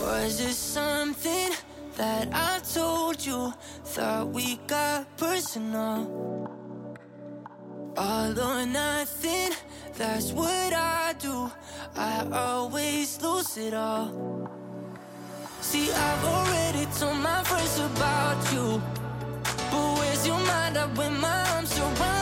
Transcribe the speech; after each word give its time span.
Was 0.00 0.40
it 0.40 0.54
something 0.54 1.50
that 1.96 2.28
I 2.32 2.60
told 2.60 3.24
you? 3.26 3.52
Thought 3.84 4.28
we 4.28 4.56
got 4.66 5.16
personal. 5.18 6.48
All 7.98 8.40
or 8.40 8.64
nothing, 8.64 9.52
that's 9.98 10.32
what 10.32 10.72
I 10.72 11.14
do. 11.18 11.52
I 11.94 12.26
always 12.32 13.20
lose 13.20 13.58
it 13.58 13.74
all. 13.74 14.48
See, 15.60 15.92
I've 15.92 16.24
already 16.24 16.86
told 16.98 17.18
my 17.18 17.44
friends 17.44 17.78
about 17.80 18.52
you. 18.52 18.80
But 19.70 19.98
where's 19.98 20.26
your 20.26 20.38
mind 20.38 20.78
up 20.78 20.96
when 20.96 21.20
my 21.20 21.50
arms 21.50 21.78
around? 21.78 22.21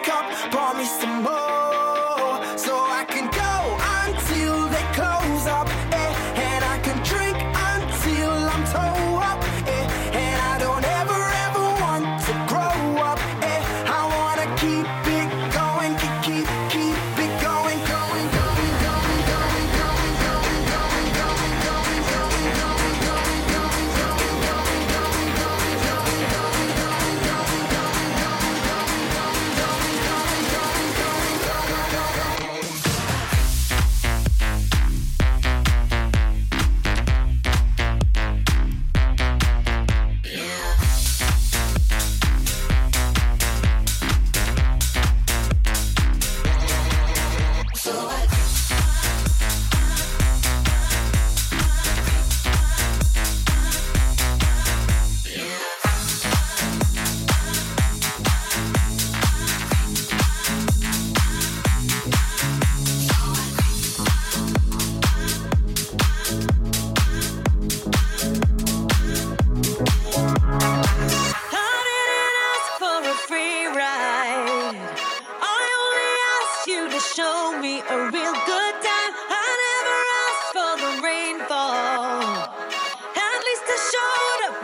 wake 0.00 0.50
pour 0.50 0.74
me 0.74 0.84
some 0.84 1.22
more. 1.22 1.39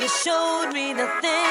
You 0.07 0.13
showed 0.13 0.71
me 0.73 0.95
nothing. 0.95 1.46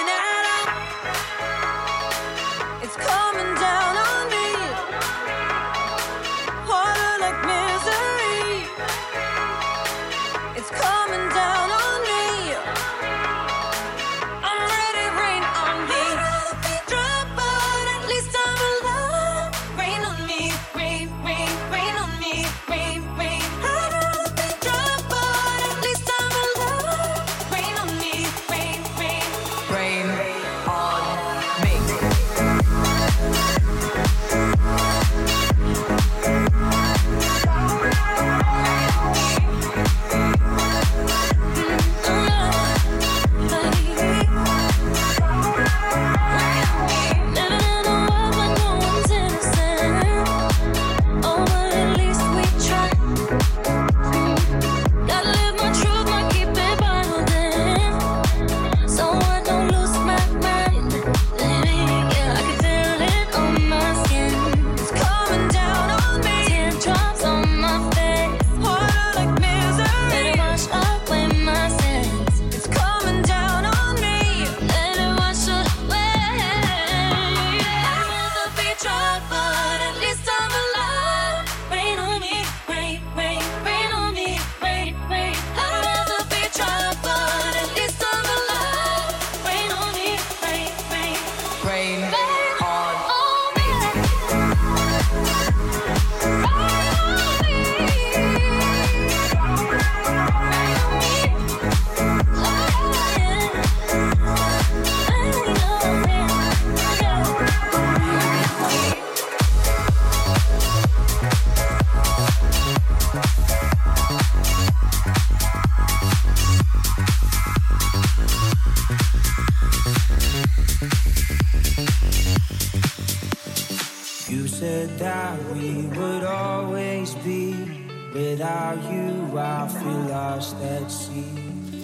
Without 128.45 128.93
you, 128.93 129.39
I 129.39 129.67
feel 129.67 130.01
lost 130.13 130.55
at 130.57 130.91
sea. 130.91 131.33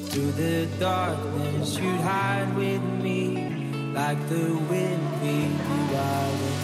Through 0.10 0.32
the 0.34 0.68
darkness, 0.80 1.76
you'd 1.78 2.02
hide 2.02 2.56
with 2.56 2.84
me 3.02 3.94
like 3.96 4.20
the 4.30 4.54
wind 4.70 5.04
beat 5.22 5.58
you 5.72 5.98
out 5.98 6.61